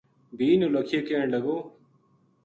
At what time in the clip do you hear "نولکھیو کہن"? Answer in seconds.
0.59-1.23